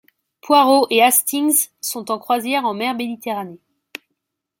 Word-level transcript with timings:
Poirot 0.41 0.87
et 0.89 0.99
Hastings 1.03 1.69
sont 1.79 2.09
en 2.09 2.17
croisière 2.17 2.65
en 2.65 2.73
Mer 2.73 2.95
Méditerranée. 2.95 3.59